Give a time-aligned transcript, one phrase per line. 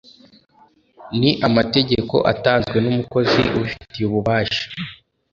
[1.19, 4.63] ni amategeko atanzwe n’umukozi ubifitiye ububasha